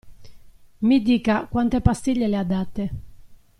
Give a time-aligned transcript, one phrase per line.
[0.79, 2.91] Mi dica quante pastiglie le ha date.